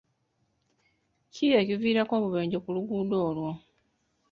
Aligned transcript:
Ki 1.33 1.45
ekiviirako 1.59 2.13
obubenje 2.19 2.57
ku 2.63 2.69
luguudo 2.75 3.15
olwo? 3.29 3.51